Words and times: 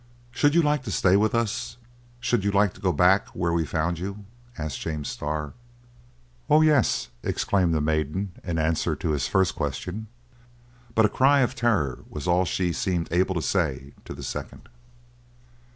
"Should 0.31 0.55
you 0.55 0.63
like 0.63 0.81
to 0.85 0.91
stay 0.91 1.15
with 1.15 1.35
us? 1.35 1.77
Should 2.19 2.43
you 2.43 2.49
like 2.49 2.73
to 2.73 2.81
go 2.81 2.91
back 2.91 3.25
to 3.27 3.31
where 3.33 3.53
we 3.53 3.67
found 3.67 3.99
you?" 3.99 4.25
asked 4.57 4.81
James 4.81 5.09
Starr. 5.09 5.53
"Oh, 6.49 6.61
yes!" 6.61 7.09
exclaimed 7.21 7.75
the 7.75 7.81
maiden, 7.81 8.31
in 8.43 8.57
answer 8.57 8.95
to 8.95 9.11
his 9.11 9.27
first 9.27 9.53
question; 9.55 10.07
but 10.95 11.05
a 11.05 11.07
cry 11.07 11.41
of 11.41 11.53
terror 11.53 12.03
was 12.09 12.27
all 12.27 12.45
she 12.45 12.73
seemed 12.73 13.09
able 13.13 13.35
to 13.35 13.43
say 13.43 13.93
to 14.05 14.15
the 14.15 14.23
second. 14.23 14.69